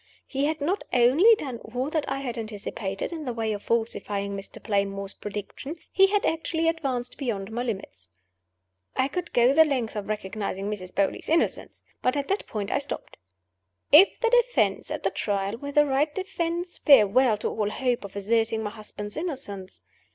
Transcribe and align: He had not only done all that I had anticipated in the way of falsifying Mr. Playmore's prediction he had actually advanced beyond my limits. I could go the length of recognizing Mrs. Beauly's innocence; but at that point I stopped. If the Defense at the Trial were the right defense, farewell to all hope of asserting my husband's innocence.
He 0.25 0.45
had 0.45 0.61
not 0.61 0.83
only 0.93 1.35
done 1.35 1.59
all 1.59 1.91
that 1.91 2.05
I 2.07 2.21
had 2.21 2.35
anticipated 2.35 3.11
in 3.13 3.23
the 3.25 3.33
way 3.35 3.53
of 3.53 3.61
falsifying 3.61 4.35
Mr. 4.35 4.57
Playmore's 4.59 5.13
prediction 5.13 5.75
he 5.91 6.07
had 6.07 6.25
actually 6.25 6.67
advanced 6.67 7.19
beyond 7.19 7.51
my 7.51 7.61
limits. 7.61 8.09
I 8.95 9.07
could 9.07 9.31
go 9.31 9.53
the 9.53 9.63
length 9.63 9.95
of 9.95 10.07
recognizing 10.07 10.71
Mrs. 10.71 10.91
Beauly's 10.95 11.29
innocence; 11.29 11.83
but 12.01 12.17
at 12.17 12.29
that 12.29 12.47
point 12.47 12.71
I 12.71 12.79
stopped. 12.79 13.15
If 13.91 14.19
the 14.21 14.31
Defense 14.47 14.89
at 14.89 15.03
the 15.03 15.11
Trial 15.11 15.57
were 15.57 15.71
the 15.71 15.85
right 15.85 16.11
defense, 16.15 16.79
farewell 16.79 17.37
to 17.37 17.49
all 17.49 17.69
hope 17.69 18.03
of 18.03 18.15
asserting 18.15 18.63
my 18.63 18.71
husband's 18.71 19.15
innocence. 19.15 19.81